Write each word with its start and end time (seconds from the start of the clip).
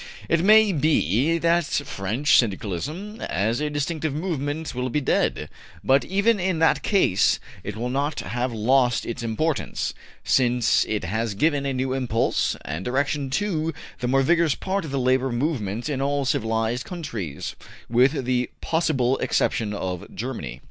It 0.27 0.43
may 0.43 0.71
be 0.73 1.37
that 1.37 1.65
French 1.67 2.35
Syndicalism 2.39 3.21
as 3.29 3.61
a 3.61 3.69
distinctive 3.69 4.15
movement 4.15 4.73
will 4.73 4.89
be 4.89 4.99
dead, 4.99 5.47
but 5.83 6.03
even 6.03 6.39
in 6.39 6.57
that 6.57 6.81
case 6.81 7.39
it 7.63 7.75
will 7.75 7.91
not 7.91 8.21
have 8.21 8.51
lost 8.51 9.05
its 9.05 9.21
importance, 9.21 9.93
since 10.23 10.85
it 10.85 11.03
has 11.03 11.35
given 11.35 11.67
a 11.67 11.73
new 11.73 11.93
impulse 11.93 12.55
and 12.65 12.83
direction 12.83 13.29
to 13.29 13.75
the 13.99 14.07
more 14.07 14.23
vigorous 14.23 14.55
part 14.55 14.85
of 14.85 14.89
the 14.89 14.97
labor 14.99 15.31
movement 15.31 15.87
in 15.87 16.01
all 16.01 16.25
civilized 16.25 16.83
countries, 16.83 17.55
with 17.87 18.25
the 18.25 18.49
possible 18.59 19.19
exception 19.19 19.71
of 19.71 20.07
Germany. 20.15 20.59